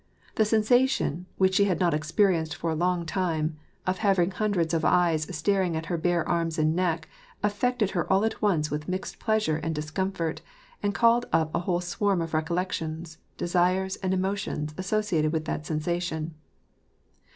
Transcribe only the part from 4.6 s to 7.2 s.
of eyes staring at her bare arms and neck,